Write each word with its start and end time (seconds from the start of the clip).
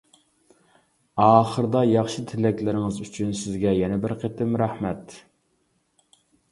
ئاخىرىدا 1.25 1.83
ياخشى 1.89 2.25
تىلەكلىرىڭىز 2.33 2.99
ئۈچۈن 3.05 3.37
سىزگە 3.43 3.75
يەنە 3.83 4.03
بىر 4.09 4.19
قېتىم 4.25 4.61
رەھمەت! 4.65 5.19